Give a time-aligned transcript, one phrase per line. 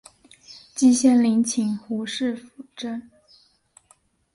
[0.73, 3.07] 季羡林请胡适斧正。